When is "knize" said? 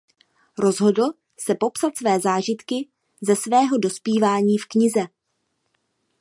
4.65-4.99